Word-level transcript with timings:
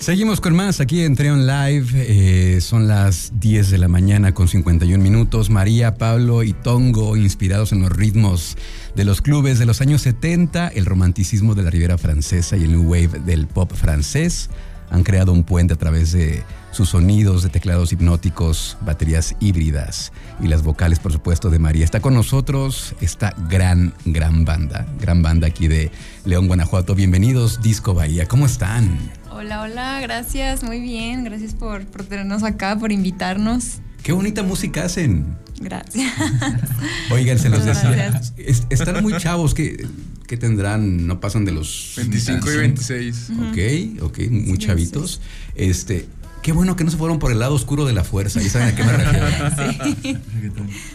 Seguimos 0.00 0.40
con 0.40 0.56
más 0.56 0.80
aquí 0.80 1.02
en 1.02 1.14
Treon 1.14 1.46
Live. 1.46 1.88
Eh, 1.92 2.62
son 2.62 2.88
las 2.88 3.32
10 3.38 3.68
de 3.68 3.76
la 3.76 3.86
mañana 3.86 4.32
con 4.32 4.48
51 4.48 5.04
minutos. 5.04 5.50
María, 5.50 5.96
Pablo 5.96 6.42
y 6.42 6.54
Tongo, 6.54 7.18
inspirados 7.18 7.72
en 7.72 7.82
los 7.82 7.90
ritmos 7.90 8.56
de 8.94 9.04
los 9.04 9.20
clubes 9.20 9.58
de 9.58 9.66
los 9.66 9.82
años 9.82 10.00
70, 10.00 10.68
el 10.68 10.86
romanticismo 10.86 11.54
de 11.54 11.64
la 11.64 11.70
Riviera 11.70 11.98
Francesa 11.98 12.56
y 12.56 12.64
el 12.64 12.72
New 12.72 12.90
Wave 12.90 13.20
del 13.26 13.46
pop 13.46 13.74
francés, 13.74 14.48
han 14.88 15.02
creado 15.02 15.34
un 15.34 15.44
puente 15.44 15.74
a 15.74 15.76
través 15.76 16.12
de 16.12 16.44
sus 16.70 16.88
sonidos 16.88 17.42
de 17.42 17.50
teclados 17.50 17.92
hipnóticos, 17.92 18.78
baterías 18.80 19.36
híbridas 19.38 20.12
y 20.40 20.48
las 20.48 20.62
vocales, 20.62 20.98
por 20.98 21.12
supuesto, 21.12 21.50
de 21.50 21.58
María. 21.58 21.84
Está 21.84 22.00
con 22.00 22.14
nosotros 22.14 22.94
esta 23.02 23.34
gran, 23.50 23.92
gran 24.06 24.46
banda, 24.46 24.86
gran 24.98 25.20
banda 25.20 25.46
aquí 25.46 25.68
de 25.68 25.92
León, 26.24 26.46
Guanajuato. 26.46 26.94
Bienvenidos, 26.94 27.60
Disco 27.60 27.92
Bahía. 27.92 28.26
¿Cómo 28.26 28.46
están? 28.46 29.19
Hola, 29.40 29.62
hola, 29.62 30.00
gracias, 30.02 30.62
muy 30.62 30.80
bien. 30.80 31.24
Gracias 31.24 31.54
por, 31.54 31.86
por 31.86 32.04
tenernos 32.04 32.42
acá, 32.42 32.78
por 32.78 32.92
invitarnos. 32.92 33.78
Qué 34.02 34.12
bonita 34.12 34.42
música 34.42 34.84
hacen. 34.84 35.34
Gracias. 35.58 36.12
Oigan, 37.10 37.38
se 37.38 37.48
los 37.48 37.64
decía. 37.64 38.20
Están 38.68 39.02
muy 39.02 39.16
chavos 39.16 39.54
que 39.54 39.88
¿Qué 40.26 40.36
tendrán? 40.36 41.06
No 41.06 41.20
pasan 41.20 41.46
de 41.46 41.52
los 41.52 41.94
25 41.96 42.52
y 42.52 42.56
26. 42.58 43.30
Ok, 43.48 44.02
ok, 44.02 44.18
muy 44.30 44.58
chavitos. 44.58 45.22
Este, 45.54 46.06
qué 46.42 46.52
bueno 46.52 46.76
que 46.76 46.84
no 46.84 46.90
se 46.90 46.98
fueron 46.98 47.18
por 47.18 47.32
el 47.32 47.38
lado 47.38 47.54
oscuro 47.54 47.86
de 47.86 47.94
la 47.94 48.04
fuerza. 48.04 48.42
¿Y 48.42 48.50
saben 48.50 48.68
a 48.68 48.74
qué 48.76 48.84
me 48.84 48.92
refiero? 48.92 49.26
Sí. 50.02 50.16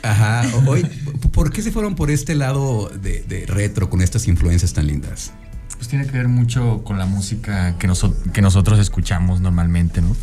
Ajá. 0.04 0.44
Hoy, 0.68 0.86
¿por 1.34 1.52
qué 1.52 1.64
se 1.64 1.72
fueron 1.72 1.96
por 1.96 2.12
este 2.12 2.36
lado 2.36 2.90
de, 2.90 3.46
retro 3.48 3.90
con 3.90 4.02
estas 4.02 4.28
influencias 4.28 4.72
tan 4.74 4.86
lindas? 4.86 5.34
Pues 5.78 5.88
tiene 5.88 6.06
que 6.06 6.12
ver 6.12 6.28
mucho 6.28 6.84
con 6.84 6.98
la 6.98 7.06
música 7.06 7.78
que, 7.78 7.90
que 8.34 8.42
nosotros 8.42 8.80
escuchamos 8.80 9.42
normalmente, 9.42 10.02
¿no? 10.02 10.16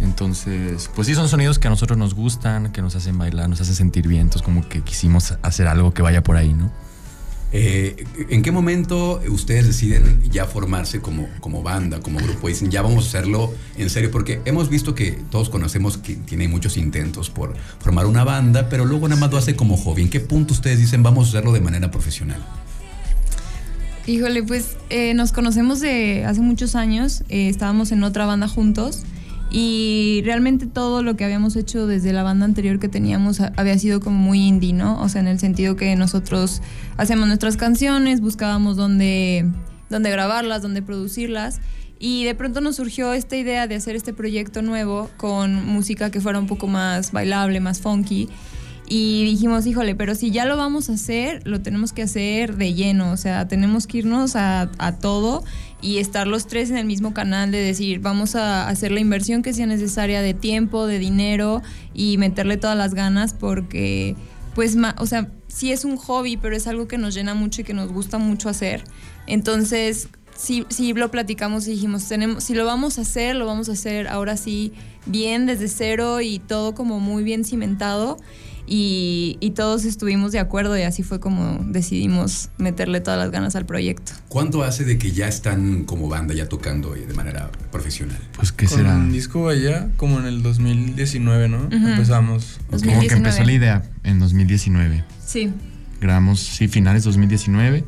Entonces, 0.00 0.90
pues 0.94 1.08
sí, 1.08 1.14
son 1.14 1.28
sonidos 1.28 1.58
que 1.58 1.66
a 1.66 1.70
nosotros 1.70 1.98
nos 1.98 2.14
gustan, 2.14 2.72
que 2.72 2.82
nos 2.82 2.94
hacen 2.94 3.18
bailar, 3.18 3.48
nos 3.48 3.60
hacen 3.60 3.74
sentir 3.74 4.06
bien. 4.06 4.22
Entonces, 4.22 4.42
como 4.42 4.68
que 4.68 4.82
quisimos 4.82 5.34
hacer 5.42 5.66
algo 5.66 5.92
que 5.92 6.02
vaya 6.02 6.22
por 6.22 6.36
ahí, 6.36 6.54
¿no? 6.54 6.70
Eh, 7.50 8.04
¿En 8.28 8.42
qué 8.42 8.52
momento 8.52 9.22
ustedes 9.30 9.66
deciden 9.66 10.22
ya 10.30 10.44
formarse 10.44 11.00
como, 11.00 11.28
como 11.40 11.62
banda, 11.62 12.00
como 12.00 12.18
grupo? 12.18 12.48
Y 12.48 12.52
dicen, 12.52 12.70
ya 12.70 12.82
vamos 12.82 13.06
a 13.06 13.08
hacerlo 13.08 13.54
en 13.76 13.88
serio, 13.88 14.10
porque 14.10 14.42
hemos 14.44 14.68
visto 14.68 14.94
que 14.94 15.12
todos 15.30 15.48
conocemos 15.48 15.96
que 15.96 16.14
tiene 16.14 16.46
muchos 16.46 16.76
intentos 16.76 17.30
por 17.30 17.56
formar 17.80 18.06
una 18.06 18.22
banda, 18.22 18.68
pero 18.68 18.84
luego 18.84 19.08
nada 19.08 19.20
más 19.20 19.30
lo 19.30 19.38
hace 19.38 19.56
como 19.56 19.76
hobby. 19.78 20.02
¿En 20.02 20.10
qué 20.10 20.20
punto 20.20 20.52
ustedes 20.52 20.78
dicen, 20.78 21.02
vamos 21.02 21.26
a 21.26 21.28
hacerlo 21.30 21.52
de 21.52 21.60
manera 21.60 21.90
profesional? 21.90 22.44
Híjole, 24.08 24.42
pues 24.42 24.78
eh, 24.88 25.12
nos 25.12 25.32
conocemos 25.32 25.80
de 25.80 26.24
hace 26.24 26.40
muchos 26.40 26.74
años, 26.74 27.24
eh, 27.28 27.50
estábamos 27.50 27.92
en 27.92 28.02
otra 28.02 28.24
banda 28.24 28.48
juntos. 28.48 29.02
Y 29.50 30.22
realmente 30.24 30.66
todo 30.66 31.02
lo 31.02 31.14
que 31.14 31.26
habíamos 31.26 31.56
hecho 31.56 31.86
desde 31.86 32.14
la 32.14 32.22
banda 32.22 32.46
anterior 32.46 32.78
que 32.78 32.88
teníamos 32.88 33.40
había 33.40 33.78
sido 33.78 34.00
como 34.00 34.16
muy 34.16 34.46
indie, 34.46 34.72
¿no? 34.72 34.98
O 35.02 35.10
sea, 35.10 35.20
en 35.20 35.28
el 35.28 35.38
sentido 35.38 35.76
que 35.76 35.94
nosotros 35.94 36.62
hacemos 36.96 37.28
nuestras 37.28 37.58
canciones, 37.58 38.22
buscábamos 38.22 38.78
dónde, 38.78 39.44
dónde 39.90 40.10
grabarlas, 40.10 40.62
dónde 40.62 40.80
producirlas. 40.80 41.60
Y 41.98 42.24
de 42.24 42.34
pronto 42.34 42.62
nos 42.62 42.76
surgió 42.76 43.12
esta 43.12 43.36
idea 43.36 43.66
de 43.66 43.74
hacer 43.74 43.94
este 43.94 44.14
proyecto 44.14 44.62
nuevo 44.62 45.10
con 45.18 45.66
música 45.66 46.10
que 46.10 46.22
fuera 46.22 46.38
un 46.38 46.46
poco 46.46 46.66
más 46.66 47.12
bailable, 47.12 47.60
más 47.60 47.82
funky. 47.82 48.30
Y 48.90 49.24
dijimos, 49.24 49.66
híjole, 49.66 49.94
pero 49.94 50.14
si 50.14 50.30
ya 50.30 50.46
lo 50.46 50.56
vamos 50.56 50.88
a 50.88 50.94
hacer, 50.94 51.46
lo 51.46 51.60
tenemos 51.60 51.92
que 51.92 52.02
hacer 52.02 52.56
de 52.56 52.72
lleno, 52.72 53.12
o 53.12 53.18
sea, 53.18 53.46
tenemos 53.46 53.86
que 53.86 53.98
irnos 53.98 54.34
a, 54.34 54.70
a 54.78 54.96
todo 54.96 55.44
y 55.82 55.98
estar 55.98 56.26
los 56.26 56.46
tres 56.46 56.70
en 56.70 56.78
el 56.78 56.86
mismo 56.86 57.12
canal 57.12 57.50
de 57.50 57.58
decir, 57.58 58.00
vamos 58.00 58.34
a 58.34 58.66
hacer 58.66 58.90
la 58.90 59.00
inversión 59.00 59.42
que 59.42 59.52
sea 59.52 59.66
necesaria 59.66 60.22
de 60.22 60.32
tiempo, 60.32 60.86
de 60.86 60.98
dinero 60.98 61.62
y 61.92 62.16
meterle 62.16 62.56
todas 62.56 62.78
las 62.78 62.94
ganas 62.94 63.34
porque, 63.34 64.16
pues, 64.54 64.76
o 64.96 65.06
sea, 65.06 65.28
sí 65.48 65.70
es 65.70 65.84
un 65.84 65.98
hobby, 65.98 66.38
pero 66.38 66.56
es 66.56 66.66
algo 66.66 66.88
que 66.88 66.96
nos 66.96 67.14
llena 67.14 67.34
mucho 67.34 67.60
y 67.60 67.64
que 67.64 67.74
nos 67.74 67.92
gusta 67.92 68.16
mucho 68.16 68.48
hacer. 68.48 68.84
Entonces, 69.26 70.08
sí, 70.34 70.64
sí 70.70 70.94
lo 70.94 71.10
platicamos 71.10 71.68
y 71.68 71.72
dijimos, 71.72 72.08
tenemos, 72.08 72.42
si 72.42 72.54
lo 72.54 72.64
vamos 72.64 72.98
a 72.98 73.02
hacer, 73.02 73.36
lo 73.36 73.44
vamos 73.44 73.68
a 73.68 73.72
hacer 73.72 74.08
ahora 74.08 74.38
sí 74.38 74.72
bien 75.04 75.44
desde 75.44 75.68
cero 75.68 76.22
y 76.22 76.38
todo 76.38 76.74
como 76.74 77.00
muy 77.00 77.22
bien 77.22 77.44
cimentado 77.44 78.16
y, 78.68 79.52
todos 79.56 79.84
estuvimos 79.84 80.30
de 80.30 80.38
acuerdo 80.38 80.78
y 80.78 80.82
así 80.82 81.02
fue 81.02 81.18
como 81.18 81.58
decidimos 81.64 82.50
meterle 82.58 83.00
todas 83.00 83.18
las 83.18 83.30
ganas 83.30 83.56
al 83.56 83.66
proyecto. 83.66 84.12
¿Cuánto 84.28 84.62
hace 84.62 84.84
de 84.84 84.98
que 84.98 85.10
ya 85.10 85.26
están 85.26 85.84
como 85.84 86.08
banda, 86.08 86.32
ya 86.32 86.48
tocando 86.48 86.92
de 86.92 87.12
manera 87.14 87.50
profesional? 87.72 88.18
Pues 88.36 88.52
qué 88.52 88.68
será. 88.68 88.94
Un 88.94 89.10
disco 89.10 89.48
allá 89.48 89.88
como 89.96 90.20
en 90.20 90.26
el 90.26 90.42
2019, 90.42 91.48
¿no? 91.48 91.68
Empezamos. 91.70 92.60
Como 92.70 93.00
que 93.00 93.14
empezó 93.14 93.42
la 93.42 93.52
idea 93.52 93.82
en 94.04 94.20
2019. 94.20 95.04
Sí. 95.26 95.52
Grabamos, 96.00 96.38
sí, 96.38 96.68
finales 96.68 97.02
2019 97.02 97.84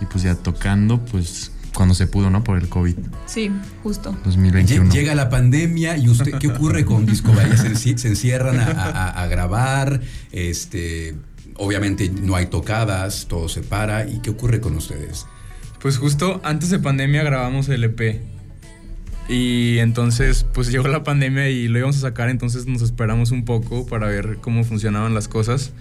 y 0.00 0.06
pues 0.06 0.24
ya 0.24 0.34
tocando, 0.34 1.04
pues 1.04 1.52
cuando 1.74 1.94
se 1.94 2.06
pudo, 2.06 2.30
¿no? 2.30 2.44
Por 2.44 2.58
el 2.58 2.68
COVID. 2.68 2.96
Sí, 3.26 3.50
justo. 3.82 4.16
2021. 4.24 4.92
Llega 4.92 5.14
la 5.14 5.28
pandemia 5.28 5.96
y 5.96 6.08
usted, 6.08 6.38
¿qué 6.38 6.48
ocurre 6.48 6.84
con 6.84 7.06
Disco 7.06 7.32
Bahía? 7.32 7.56
Se, 7.56 7.90
encierran 8.08 8.58
a, 8.60 9.26
grabar, 9.26 10.00
este, 10.30 11.14
obviamente 11.56 12.10
no 12.10 12.36
hay 12.36 12.46
tocadas, 12.46 13.26
todo 13.28 13.48
se 13.48 13.62
para. 13.62 14.08
¿Y 14.08 14.20
qué 14.20 14.30
ocurre 14.30 14.60
con 14.60 14.76
ustedes? 14.76 15.26
Pues 15.80 15.98
justo 15.98 16.40
antes 16.44 16.70
de 16.70 16.78
pandemia 16.78 17.22
grabamos 17.22 17.68
el 17.68 17.84
EP. 17.84 18.20
Y 19.28 19.78
entonces, 19.78 20.44
pues 20.52 20.70
llegó 20.70 20.88
la 20.88 21.04
pandemia 21.04 21.48
y 21.48 21.68
lo 21.68 21.78
íbamos 21.78 21.96
a 21.96 22.00
sacar, 22.00 22.28
entonces 22.28 22.66
nos 22.66 22.82
esperamos 22.82 23.30
un 23.30 23.44
poco 23.44 23.86
para 23.86 24.08
ver 24.08 24.38
cómo 24.40 24.64
funcionaban 24.64 25.14
las 25.14 25.28
cosas. 25.28 25.72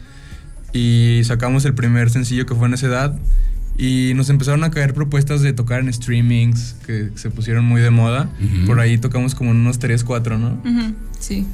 Y 0.73 1.21
sacamos 1.25 1.65
el 1.65 1.73
primer 1.73 2.09
sencillo 2.09 2.45
que 2.45 2.55
fue 2.55 2.67
en 2.67 2.75
esa 2.75 2.87
edad 2.87 3.19
y 3.81 4.13
nos 4.13 4.29
empezaron 4.29 4.63
a 4.63 4.69
caer 4.69 4.93
propuestas 4.93 5.41
de 5.41 5.53
tocar 5.53 5.79
en 5.79 5.91
streamings 5.91 6.75
que 6.85 7.09
se 7.15 7.31
pusieron 7.31 7.65
muy 7.65 7.81
de 7.81 7.89
moda. 7.89 8.29
Por 8.67 8.79
ahí 8.79 8.99
tocamos 8.99 9.33
como 9.33 9.49
en 9.49 9.57
unos 9.57 9.79
3, 9.79 10.03
4, 10.03 10.37
¿no? 10.37 10.61
Sí. 11.17 11.47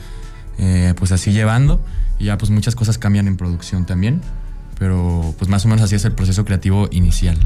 eh, 0.56 0.94
pues 0.96 1.12
así 1.12 1.32
llevando. 1.32 1.84
Y 2.18 2.24
ya 2.24 2.38
pues 2.38 2.50
muchas 2.50 2.74
cosas 2.74 2.96
cambian 2.96 3.28
en 3.28 3.36
producción 3.36 3.84
también. 3.84 4.22
Pero 4.78 5.34
pues 5.38 5.50
más 5.50 5.66
o 5.66 5.68
menos 5.68 5.84
así 5.84 5.96
es 5.96 6.04
el 6.06 6.12
proceso 6.12 6.46
creativo 6.46 6.88
inicial. 6.92 7.36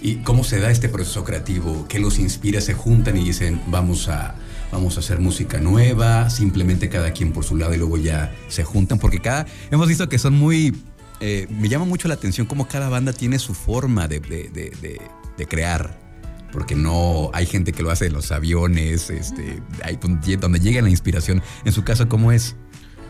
¿Y 0.00 0.22
cómo 0.22 0.42
se 0.42 0.58
da 0.58 0.70
este 0.70 0.88
proceso 0.88 1.22
creativo? 1.22 1.84
¿Qué 1.86 1.98
los 1.98 2.18
inspira? 2.18 2.62
¿Se 2.62 2.72
juntan 2.72 3.18
y 3.18 3.24
dicen 3.24 3.60
vamos 3.66 4.08
a 4.08 4.36
vamos 4.72 4.96
a 4.96 5.00
hacer 5.00 5.20
música 5.20 5.58
nueva, 5.58 6.30
simplemente 6.30 6.88
cada 6.88 7.12
quien 7.12 7.32
por 7.32 7.44
su 7.44 7.56
lado 7.56 7.74
y 7.74 7.78
luego 7.78 7.96
ya 7.96 8.34
se 8.48 8.64
juntan, 8.64 8.98
porque 8.98 9.20
cada, 9.20 9.46
hemos 9.70 9.88
visto 9.88 10.08
que 10.08 10.18
son 10.18 10.34
muy, 10.34 10.74
eh, 11.20 11.46
me 11.50 11.68
llama 11.68 11.84
mucho 11.84 12.08
la 12.08 12.14
atención 12.14 12.46
cómo 12.46 12.68
cada 12.68 12.88
banda 12.88 13.12
tiene 13.12 13.38
su 13.38 13.54
forma 13.54 14.08
de, 14.08 14.20
de, 14.20 15.46
crear. 15.46 16.06
Porque 16.52 16.74
no 16.74 17.30
hay 17.34 17.44
gente 17.44 17.72
que 17.72 17.82
lo 17.82 17.90
hace 17.90 18.06
en 18.06 18.14
los 18.14 18.32
aviones, 18.32 19.10
este, 19.10 19.62
hay 19.84 19.98
donde 20.40 20.60
llega 20.60 20.80
la 20.80 20.88
inspiración. 20.88 21.42
En 21.66 21.72
su 21.72 21.84
caso, 21.84 22.08
¿cómo 22.08 22.32
es? 22.32 22.56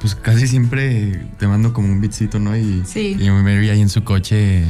Pues 0.00 0.16
casi 0.16 0.48
siempre 0.48 1.24
te 1.38 1.46
mando 1.46 1.72
como 1.72 1.86
un 1.86 2.00
beatcito, 2.00 2.40
¿no? 2.40 2.56
Y, 2.56 2.82
sí. 2.84 3.16
y 3.18 3.30
me 3.30 3.58
vi 3.60 3.70
ahí 3.70 3.80
en 3.80 3.88
su 3.88 4.02
coche 4.02 4.64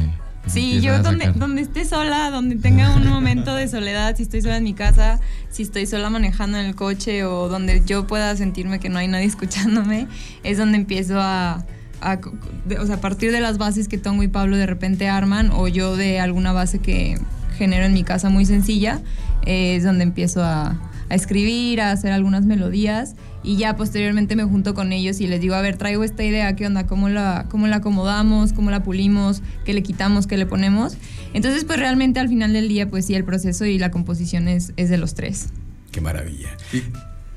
Sí, 0.49 0.81
yo 0.81 1.01
donde, 1.03 1.31
donde 1.33 1.61
esté 1.61 1.85
sola, 1.85 2.31
donde 2.31 2.55
tenga 2.55 2.95
un 2.95 3.07
momento 3.07 3.53
de 3.55 3.67
soledad, 3.67 4.15
si 4.15 4.23
estoy 4.23 4.41
sola 4.41 4.57
en 4.57 4.63
mi 4.63 4.73
casa, 4.73 5.19
si 5.49 5.63
estoy 5.63 5.85
sola 5.85 6.09
manejando 6.09 6.57
en 6.57 6.65
el 6.65 6.75
coche 6.75 7.23
o 7.23 7.47
donde 7.49 7.83
yo 7.85 8.07
pueda 8.07 8.35
sentirme 8.35 8.79
que 8.79 8.89
no 8.89 8.97
hay 8.97 9.07
nadie 9.07 9.25
escuchándome, 9.27 10.07
es 10.43 10.57
donde 10.57 10.77
empiezo 10.77 11.19
a, 11.19 11.65
o 12.01 12.85
sea, 12.85 12.95
a 12.95 13.01
partir 13.01 13.31
de 13.31 13.41
las 13.41 13.57
bases 13.57 13.87
que 13.87 13.97
Tongo 13.97 14.23
y 14.23 14.27
Pablo 14.27 14.57
de 14.57 14.65
repente 14.65 15.07
arman 15.07 15.51
o 15.51 15.67
yo 15.67 15.95
de 15.95 16.19
alguna 16.19 16.51
base 16.51 16.79
que 16.79 17.19
genero 17.57 17.85
en 17.85 17.93
mi 17.93 18.03
casa 18.03 18.29
muy 18.29 18.45
sencilla, 18.45 19.01
es 19.45 19.83
donde 19.83 20.03
empiezo 20.03 20.43
a, 20.43 20.79
a 21.09 21.15
escribir, 21.15 21.81
a 21.81 21.91
hacer 21.91 22.11
algunas 22.11 22.45
melodías 22.45 23.15
y 23.43 23.57
ya 23.57 23.75
posteriormente 23.75 24.35
me 24.35 24.43
junto 24.43 24.73
con 24.73 24.91
ellos 24.91 25.21
y 25.21 25.27
les 25.27 25.39
digo, 25.39 25.55
a 25.55 25.61
ver, 25.61 25.77
traigo 25.77 26.03
esta 26.03 26.23
idea, 26.23 26.55
¿qué 26.55 26.65
onda? 26.67 26.85
¿Cómo 26.85 27.09
la, 27.09 27.45
cómo 27.49 27.67
la 27.67 27.77
acomodamos? 27.77 28.53
¿Cómo 28.53 28.69
la 28.69 28.83
pulimos? 28.83 29.41
¿Qué 29.65 29.73
le 29.73 29.81
quitamos? 29.81 30.27
¿Qué 30.27 30.37
le 30.37 30.45
ponemos? 30.45 30.97
Entonces, 31.33 31.63
pues 31.63 31.79
realmente 31.79 32.19
al 32.19 32.27
final 32.27 32.53
del 32.53 32.67
día, 32.67 32.89
pues 32.89 33.05
sí, 33.05 33.15
el 33.15 33.23
proceso 33.23 33.65
y 33.65 33.79
la 33.79 33.91
composición 33.91 34.47
es, 34.47 34.73
es 34.75 34.89
de 34.89 34.97
los 34.97 35.15
tres. 35.15 35.49
Qué 35.91 36.01
maravilla. 36.01 36.49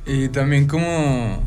Y, 0.06 0.28
también 0.28 0.66
como 0.66 1.42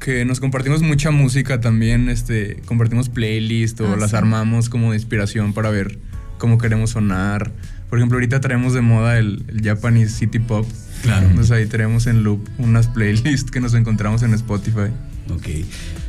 que 0.00 0.24
nos 0.24 0.40
compartimos 0.40 0.80
mucha 0.80 1.10
música 1.10 1.60
también, 1.60 2.08
este, 2.08 2.62
compartimos 2.64 3.10
playlists 3.10 3.80
o 3.82 3.92
ah, 3.92 3.96
las 3.96 4.14
armamos 4.14 4.70
como 4.70 4.92
de 4.92 4.96
inspiración 4.96 5.52
para 5.52 5.70
ver 5.70 5.98
cómo 6.38 6.56
queremos 6.56 6.90
sonar. 6.90 7.52
Por 7.90 7.98
ejemplo, 7.98 8.16
ahorita 8.16 8.40
traemos 8.40 8.72
de 8.72 8.80
moda 8.80 9.18
el, 9.18 9.44
el 9.48 9.62
Japanese 9.62 10.16
City 10.16 10.38
Pop 10.38 10.66
Claro. 11.02 11.28
Entonces 11.28 11.50
ahí 11.52 11.66
tenemos 11.66 12.06
en 12.06 12.22
loop 12.22 12.48
unas 12.58 12.88
playlists 12.88 13.50
que 13.50 13.60
nos 13.60 13.74
encontramos 13.74 14.22
en 14.22 14.34
Spotify. 14.34 14.90
Ok. 15.30 15.46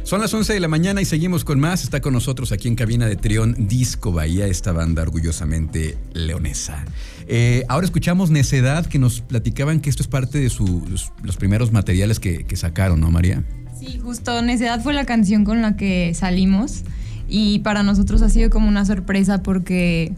Son 0.03 0.21
las 0.21 0.33
11 0.33 0.53
de 0.53 0.59
la 0.59 0.67
mañana 0.67 1.01
y 1.01 1.05
seguimos 1.05 1.43
con 1.43 1.59
más. 1.59 1.83
Está 1.83 2.01
con 2.01 2.13
nosotros 2.13 2.51
aquí 2.51 2.67
en 2.67 2.75
cabina 2.75 3.05
de 3.05 3.15
Trión 3.15 3.67
Disco 3.67 4.11
Bahía, 4.11 4.47
esta 4.47 4.71
banda 4.71 5.03
orgullosamente 5.03 5.97
leonesa. 6.13 6.83
Eh, 7.27 7.63
ahora 7.67 7.85
escuchamos 7.85 8.31
Necedad, 8.31 8.87
que 8.87 8.97
nos 8.97 9.21
platicaban 9.21 9.81
que 9.81 9.89
esto 9.89 10.01
es 10.01 10.07
parte 10.07 10.39
de 10.39 10.49
sus, 10.49 11.11
los 11.21 11.37
primeros 11.37 11.71
materiales 11.71 12.19
que, 12.19 12.45
que 12.45 12.55
sacaron, 12.55 12.99
¿no, 12.99 13.11
María? 13.11 13.43
Sí, 13.79 13.99
justo 14.03 14.41
Necedad 14.41 14.81
fue 14.81 14.93
la 14.93 15.05
canción 15.05 15.45
con 15.45 15.61
la 15.61 15.77
que 15.77 16.13
salimos 16.15 16.83
y 17.27 17.59
para 17.59 17.83
nosotros 17.83 18.21
ha 18.23 18.29
sido 18.29 18.49
como 18.49 18.67
una 18.67 18.85
sorpresa 18.85 19.43
porque 19.43 20.13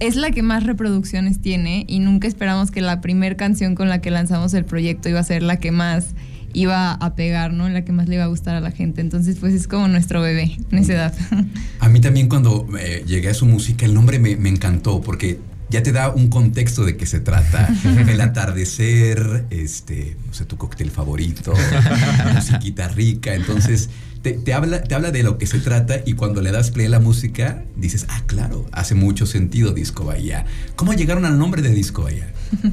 es 0.00 0.16
la 0.16 0.30
que 0.30 0.42
más 0.42 0.64
reproducciones 0.64 1.40
tiene 1.40 1.84
y 1.88 1.98
nunca 2.00 2.28
esperamos 2.28 2.70
que 2.70 2.80
la 2.80 3.00
primera 3.00 3.36
canción 3.36 3.74
con 3.74 3.88
la 3.88 4.00
que 4.00 4.10
lanzamos 4.10 4.54
el 4.54 4.64
proyecto 4.64 5.08
iba 5.08 5.20
a 5.20 5.24
ser 5.24 5.42
la 5.42 5.58
que 5.58 5.70
más 5.72 6.14
iba 6.52 6.92
a 6.92 7.14
pegar, 7.14 7.52
¿no? 7.52 7.68
La 7.68 7.84
que 7.84 7.92
más 7.92 8.08
le 8.08 8.14
iba 8.14 8.24
a 8.24 8.28
gustar 8.28 8.56
a 8.56 8.60
la 8.60 8.70
gente. 8.70 9.02
Entonces, 9.02 9.36
pues 9.38 9.52
es 9.52 9.68
como 9.68 9.88
nuestro 9.88 10.22
bebé 10.22 10.56
en 10.70 10.78
esa 10.78 10.94
edad. 10.94 11.14
A 11.80 11.88
mí 11.88 12.00
también 12.00 12.28
cuando 12.28 12.66
eh, 12.78 13.04
llegué 13.06 13.28
a 13.28 13.34
su 13.34 13.46
música, 13.46 13.84
el 13.84 13.94
nombre 13.94 14.18
me, 14.18 14.36
me, 14.36 14.48
encantó 14.48 15.00
porque 15.00 15.38
ya 15.68 15.82
te 15.82 15.92
da 15.92 16.10
un 16.10 16.28
contexto 16.28 16.84
de 16.84 16.96
qué 16.96 17.06
se 17.06 17.20
trata. 17.20 17.68
El 18.08 18.20
atardecer, 18.20 19.46
este, 19.50 20.16
no 20.26 20.32
sé, 20.32 20.46
tu 20.46 20.56
cóctel 20.56 20.90
favorito, 20.90 21.52
musiquita 22.34 22.88
rica. 22.88 23.34
Entonces, 23.34 23.90
te, 24.32 24.54
habla, 24.54 24.82
te 24.82 24.94
habla 24.94 25.10
de 25.10 25.22
lo 25.22 25.38
que 25.38 25.46
se 25.46 25.58
trata 25.58 25.96
y 26.04 26.14
cuando 26.14 26.42
le 26.42 26.52
das 26.52 26.70
play 26.70 26.86
a 26.86 26.90
la 26.90 27.00
música, 27.00 27.64
dices, 27.76 28.06
ah, 28.08 28.22
claro, 28.26 28.66
hace 28.72 28.94
mucho 28.94 29.26
sentido 29.26 29.72
Disco 29.72 30.04
Bahía. 30.04 30.46
¿Cómo 30.76 30.92
llegaron 30.92 31.24
al 31.24 31.38
nombre 31.38 31.62
de 31.62 31.70
Disco 31.70 32.02
Bahía? 32.02 32.28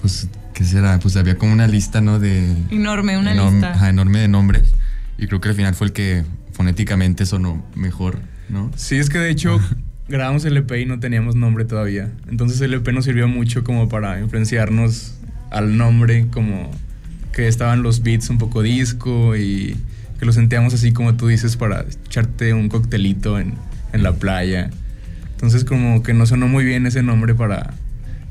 Pues, 0.00 0.28
¿qué 0.54 0.62
será? 0.62 1.00
Pues 1.00 1.16
había 1.16 1.36
como 1.36 1.52
una 1.52 1.66
lista, 1.66 2.00
¿no? 2.00 2.20
De... 2.20 2.54
Enorme, 2.70 3.18
una 3.18 3.34
lista. 3.34 3.88
enorme 3.88 4.20
de 4.20 4.28
nombres. 4.28 4.72
Y 5.18 5.26
creo 5.26 5.40
que 5.40 5.48
al 5.48 5.56
final 5.56 5.74
fue 5.74 5.88
el 5.88 5.92
que 5.92 6.24
fonéticamente 6.52 7.26
sonó 7.26 7.66
mejor, 7.74 8.20
¿no? 8.48 8.70
Sí, 8.76 8.94
es 8.94 9.10
que 9.10 9.18
de 9.18 9.30
hecho 9.30 9.60
grabamos 10.08 10.44
el 10.44 10.56
EP 10.56 10.70
y 10.72 10.86
no 10.86 11.00
teníamos 11.00 11.34
nombre 11.34 11.64
todavía. 11.64 12.12
Entonces 12.28 12.60
el 12.60 12.74
EP 12.74 12.88
nos 12.92 13.06
sirvió 13.06 13.26
mucho 13.26 13.64
como 13.64 13.88
para 13.88 14.20
influenciarnos 14.20 15.14
al 15.50 15.76
nombre, 15.76 16.28
como 16.32 16.70
que 17.32 17.48
estaban 17.48 17.82
los 17.82 18.02
beats 18.02 18.30
un 18.30 18.38
poco 18.38 18.62
disco 18.62 19.36
y 19.36 19.76
que 20.18 20.26
lo 20.26 20.32
sentíamos 20.32 20.74
así 20.74 20.92
como 20.92 21.14
tú 21.14 21.28
dices 21.28 21.56
para 21.56 21.84
echarte 22.06 22.52
un 22.54 22.68
coctelito 22.68 23.38
en, 23.38 23.54
en 23.92 24.02
la 24.02 24.12
playa. 24.12 24.70
Entonces 25.32 25.64
como 25.64 26.02
que 26.02 26.14
no 26.14 26.26
sonó 26.26 26.48
muy 26.48 26.64
bien 26.64 26.86
ese 26.86 27.02
nombre 27.02 27.34
para 27.34 27.74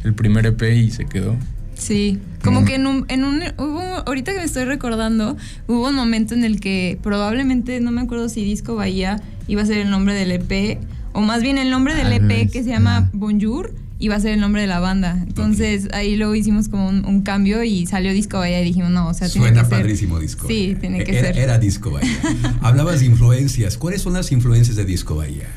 el 0.04 0.14
primer 0.14 0.46
EP 0.46 0.62
y 0.64 0.92
se 0.92 1.06
quedó. 1.06 1.36
Sí, 1.76 2.20
como 2.44 2.66
que 2.66 2.76
en 2.76 2.88
un, 2.88 3.06
en 3.08 3.24
un 3.24 3.44
hubo, 3.58 3.82
ahorita 3.82 4.34
que 4.34 4.40
me 4.40 4.46
estoy 4.46 4.66
recordando, 4.66 5.38
hubo 5.68 5.90
un 5.90 5.96
momento 5.96 6.34
en 6.34 6.44
el 6.44 6.60
que 6.60 6.98
probablemente, 7.04 7.80
no 7.80 7.92
me 7.92 8.02
acuerdo 8.02 8.30
si 8.30 8.44
Disco 8.44 8.76
Bahía 8.76 9.22
iba 9.48 9.62
a 9.62 9.66
ser 9.66 9.78
el 9.78 9.92
nombre 9.92 10.16
del 10.16 10.32
EP, 10.32 10.80
o 11.14 11.22
más 11.22 11.44
bien 11.44 11.60
el 11.60 11.70
nombre 11.70 11.94
del 11.94 12.14
EP 12.14 12.52
que 12.52 12.64
se 12.64 12.70
llama 12.70 13.10
Bonjour 13.14 13.74
iba 14.00 14.16
a 14.16 14.20
ser 14.20 14.34
el 14.34 14.40
nombre 14.40 14.62
de 14.62 14.68
la 14.68 14.80
banda. 14.80 15.24
Entonces 15.28 15.88
ahí 15.94 16.16
luego 16.16 16.36
hicimos 16.36 16.70
como 16.70 16.88
un, 16.88 17.22
cambio 17.22 17.64
y 17.64 17.86
salió 17.88 18.14
Disco 18.14 18.38
Bahía 18.38 18.62
y 18.62 18.66
dijimos, 18.66 18.92
no, 18.92 19.08
o 19.08 19.14
sea, 19.14 19.28
tiene 19.28 19.48
Suena 19.48 19.68
padrísimo 19.68 20.20
Disco 20.20 20.48
Sí, 20.48 20.78
tiene 20.80 21.04
que 21.04 21.20
ser. 21.20 21.38
Era 21.38 21.58
Disco 21.58 21.92
Bahía. 21.92 22.18
Hablabas 22.62 23.00
de 23.00 23.08
influencias. 23.08 23.78
¿Cuáles 23.78 24.02
son 24.02 24.14
las 24.14 24.32
influencias 24.32 24.76
de 24.76 24.86
Disco 24.86 25.16
Bahía? 25.16 25.48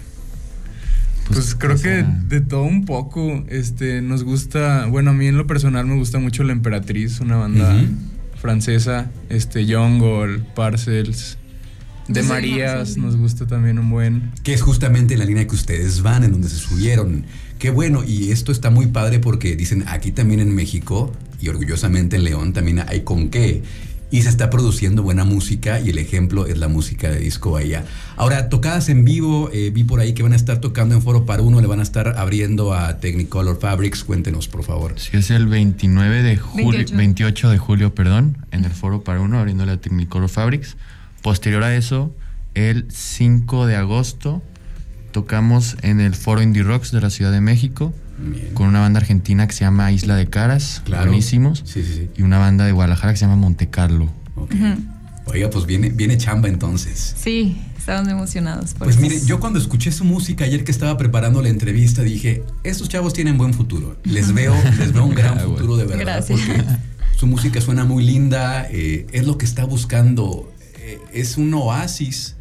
Pues, 1.29 1.55
pues 1.55 1.55
creo 1.55 1.81
que 1.81 2.05
de 2.29 2.41
todo 2.41 2.63
un 2.63 2.85
poco. 2.87 3.45
Este, 3.49 4.03
nos 4.03 4.25
gusta, 4.25 4.87
bueno, 4.87 5.11
a 5.11 5.15
mí 5.15 5.27
en 5.27 5.37
lo 5.37 5.47
personal 5.47 5.87
me 5.87 5.97
gusta 5.97 6.19
mucho 6.19 6.43
La 6.43 6.53
Emperatriz, 6.53 7.21
una 7.21 7.37
banda 7.37 7.85
francesa, 8.41 9.11
este, 9.29 9.73
Jungle, 9.73 10.41
Parcels. 10.55 11.39
De 12.13 12.25
Marías 12.25 12.97
nos 12.97 13.17
gusta 13.17 13.47
también 13.47 13.79
un 13.79 13.89
buen. 13.89 14.33
Que 14.43 14.53
es 14.53 14.63
justamente 14.63 15.17
la 15.17 15.25
línea 15.25 15.47
que 15.47 15.55
ustedes 15.55 16.03
van, 16.03 16.25
en 16.25 16.33
donde 16.33 16.49
se 16.49 16.57
subieron. 16.57 17.25
Qué 17.61 17.71
bueno, 17.71 18.03
y 18.05 18.33
esto 18.33 18.51
está 18.51 18.71
muy 18.71 18.89
padre 18.89 19.21
porque 19.21 19.55
dicen 19.55 19.85
aquí 19.87 20.11
también 20.11 20.41
en 20.41 20.53
México 20.53 21.13
y 21.41 21.49
orgullosamente 21.49 22.17
en 22.17 22.25
León 22.25 22.53
también 22.53 22.83
hay 22.87 23.03
con 23.03 23.29
qué. 23.29 23.63
Y 24.11 24.23
se 24.23 24.29
está 24.29 24.51
produciendo 24.51 25.05
buena 25.05 25.23
música 25.23 25.79
y 25.79 25.91
el 25.91 25.99
ejemplo 25.99 26.47
es 26.47 26.59
la 26.59 26.67
música 26.67 27.09
de 27.09 27.21
Disco 27.21 27.53
Bahía. 27.53 27.85
Ahora, 28.17 28.49
tocadas 28.49 28.89
en 28.89 29.05
vivo, 29.05 29.51
eh, 29.53 29.71
vi 29.73 29.85
por 29.85 30.01
ahí 30.01 30.15
que 30.15 30.25
van 30.25 30.33
a 30.33 30.37
estar 30.37 30.59
tocando 30.59 30.97
en 30.97 31.03
Foro 31.03 31.27
para 31.27 31.43
Uno, 31.43 31.61
le 31.61 31.69
van 31.69 31.79
a 31.79 31.85
estar 31.85 32.19
abriendo 32.19 32.75
a 32.75 32.99
Technicolor 32.99 33.61
Fabrics. 33.61 34.03
Cuéntenos, 34.03 34.49
por 34.49 34.65
favor. 34.65 34.95
Sí, 34.99 35.17
es 35.17 35.31
el 35.31 35.47
29 35.47 36.25
de 36.25 36.37
julio, 36.37 36.85
28. 36.93 37.51
de 37.51 37.59
julio, 37.59 37.95
perdón, 37.95 38.37
en 38.51 38.65
el 38.65 38.73
Foro 38.73 39.05
para 39.05 39.21
Uno, 39.21 39.39
abriéndole 39.39 39.71
a 39.71 39.77
Technicolor 39.77 40.29
Fabrics. 40.29 40.77
Posterior 41.23 41.63
a 41.63 41.75
eso, 41.77 42.15
el 42.55 42.87
5 42.91 43.67
de 43.67 43.77
agosto, 43.77 44.43
tocamos 45.13 45.77
en 45.83 46.01
el 46.01 46.15
Foro 46.15 46.43
Indie 46.43 46.63
Rocks 46.63 46.93
de 46.93 47.01
la 47.01 47.11
Ciudad 47.11 47.33
de 47.33 47.41
México. 47.41 47.93
Con 48.53 48.67
una 48.67 48.81
banda 48.81 49.01
argentina 49.01 49.47
que 49.47 49.55
se 49.55 49.65
llama 49.65 49.91
Isla 49.93 50.15
de 50.15 50.27
Caras, 50.27 50.83
buenísimos. 50.87 51.65
Y 52.19 52.23
una 52.23 52.39
banda 52.39 52.67
de 52.67 52.73
Guadalajara 52.73 53.15
que 53.15 53.19
se 53.19 53.25
llama 53.25 53.37
Monte 53.37 53.71
Carlo. 53.71 54.11
Oiga, 55.25 55.49
pues 55.49 55.65
viene, 55.65 55.91
viene 55.91 56.19
chamba 56.19 56.49
entonces. 56.49 57.15
Sí, 57.17 57.57
estamos 57.79 58.09
emocionados. 58.09 58.75
pues 58.79 58.99
mire, 58.99 59.21
yo 59.25 59.41
cuando 59.41 59.59
escuché 59.59 59.91
su 59.93 60.05
música 60.05 60.45
ayer 60.45 60.65
que 60.65 60.71
estaba 60.71 60.99
preparando 60.99 61.41
la 61.41 61.49
entrevista 61.49 62.03
dije, 62.03 62.43
estos 62.63 62.89
chavos 62.89 63.13
tienen 63.15 63.39
buen 63.39 63.55
futuro. 63.55 63.97
Les 64.05 64.33
veo, 64.35 64.55
les 64.79 64.93
veo 64.93 65.05
un 65.05 65.15
gran 65.15 65.39
futuro 65.41 65.77
de 65.77 65.85
verdad. 65.85 66.25
Gracias. 66.27 66.41
Porque 66.41 66.65
su 67.17 67.27
música 67.27 67.61
suena 67.61 67.85
muy 67.85 68.05
linda, 68.05 68.67
eh, 68.71 69.07
es 69.13 69.27
lo 69.27 69.39
que 69.39 69.47
está 69.47 69.65
buscando 69.65 70.53
es 71.13 71.37
un 71.37 71.53
oasis, 71.55 72.37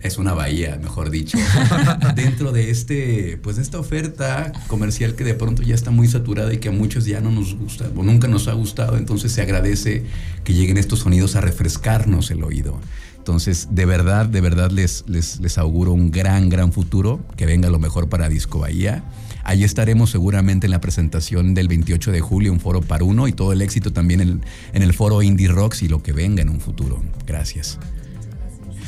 es 0.00 0.18
una 0.18 0.32
bahía, 0.32 0.78
mejor 0.80 1.10
dicho, 1.10 1.36
dentro 2.14 2.52
de 2.52 2.70
este, 2.70 3.38
pues 3.42 3.58
esta 3.58 3.78
oferta 3.78 4.52
comercial 4.68 5.14
que 5.14 5.24
de 5.24 5.34
pronto 5.34 5.62
ya 5.62 5.74
está 5.74 5.90
muy 5.90 6.06
saturada 6.06 6.52
y 6.52 6.58
que 6.58 6.68
a 6.68 6.72
muchos 6.72 7.04
ya 7.04 7.20
no 7.20 7.30
nos 7.30 7.54
gusta 7.56 7.90
o 7.96 8.02
nunca 8.02 8.28
nos 8.28 8.46
ha 8.48 8.52
gustado. 8.52 8.96
Entonces 8.96 9.32
se 9.32 9.42
agradece 9.42 10.04
que 10.44 10.54
lleguen 10.54 10.78
estos 10.78 11.00
sonidos 11.00 11.34
a 11.36 11.40
refrescarnos 11.40 12.30
el 12.30 12.44
oído. 12.44 12.80
Entonces, 13.28 13.68
de 13.72 13.84
verdad, 13.84 14.24
de 14.24 14.40
verdad 14.40 14.70
les, 14.70 15.04
les, 15.06 15.38
les 15.40 15.58
auguro 15.58 15.92
un 15.92 16.10
gran, 16.10 16.48
gran 16.48 16.72
futuro, 16.72 17.20
que 17.36 17.44
venga 17.44 17.68
lo 17.68 17.78
mejor 17.78 18.08
para 18.08 18.30
Disco 18.30 18.60
Bahía. 18.60 19.04
Allí 19.44 19.64
estaremos 19.64 20.08
seguramente 20.08 20.66
en 20.66 20.70
la 20.70 20.80
presentación 20.80 21.52
del 21.52 21.68
28 21.68 22.10
de 22.10 22.22
julio, 22.22 22.50
un 22.54 22.58
foro 22.58 22.80
para 22.80 23.04
uno 23.04 23.28
y 23.28 23.32
todo 23.32 23.52
el 23.52 23.60
éxito 23.60 23.92
también 23.92 24.22
en, 24.22 24.40
en 24.72 24.82
el 24.82 24.94
foro 24.94 25.20
Indie 25.20 25.48
Rocks 25.48 25.82
y 25.82 25.88
lo 25.88 26.02
que 26.02 26.14
venga 26.14 26.40
en 26.40 26.48
un 26.48 26.58
futuro. 26.58 27.02
Gracias. 27.26 27.78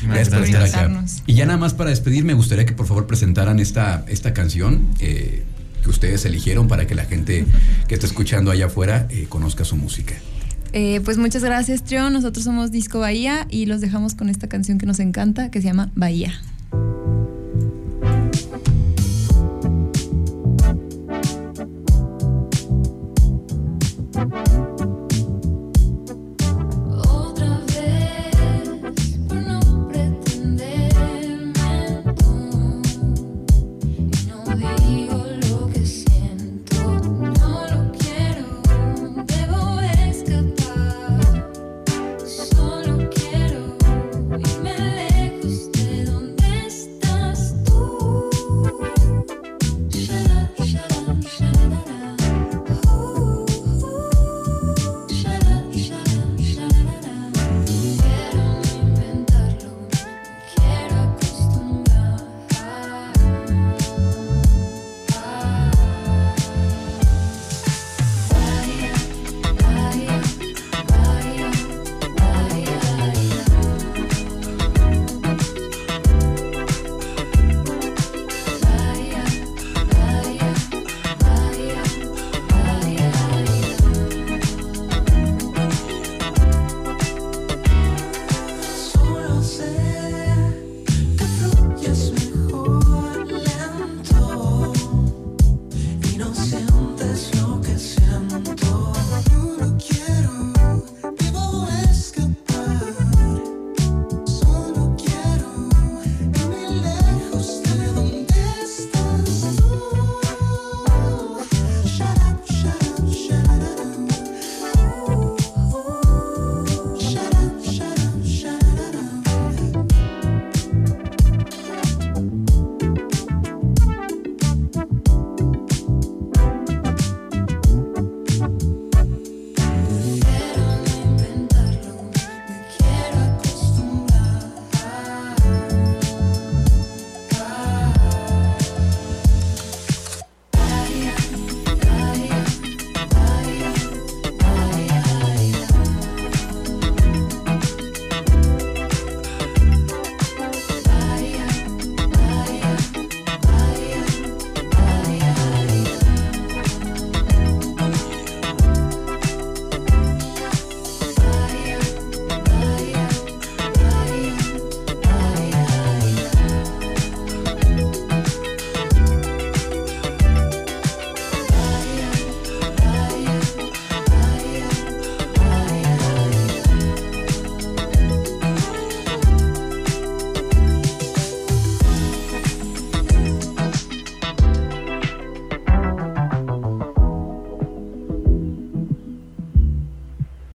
Gracias 0.04 0.30
por 0.30 0.42
estar 0.42 0.62
acá. 0.62 1.04
Y 1.26 1.34
ya 1.34 1.44
nada 1.44 1.58
más 1.58 1.74
para 1.74 1.90
despedir, 1.90 2.24
me 2.24 2.32
gustaría 2.32 2.64
que 2.64 2.72
por 2.72 2.86
favor 2.86 3.06
presentaran 3.06 3.60
esta, 3.60 4.06
esta 4.08 4.32
canción 4.32 4.88
eh, 5.00 5.44
que 5.82 5.90
ustedes 5.90 6.24
eligieron 6.24 6.66
para 6.66 6.86
que 6.86 6.94
la 6.94 7.04
gente 7.04 7.44
que 7.88 7.94
está 7.94 8.06
escuchando 8.06 8.50
allá 8.50 8.66
afuera 8.66 9.06
eh, 9.10 9.26
conozca 9.28 9.66
su 9.66 9.76
música. 9.76 10.14
Eh, 10.72 11.00
pues 11.04 11.18
muchas 11.18 11.42
gracias, 11.42 11.82
Trio. 11.82 12.10
Nosotros 12.10 12.44
somos 12.44 12.70
Disco 12.70 13.00
Bahía 13.00 13.46
y 13.50 13.66
los 13.66 13.80
dejamos 13.80 14.14
con 14.14 14.28
esta 14.28 14.48
canción 14.48 14.78
que 14.78 14.86
nos 14.86 15.00
encanta, 15.00 15.50
que 15.50 15.60
se 15.60 15.68
llama 15.68 15.90
Bahía. 15.94 16.32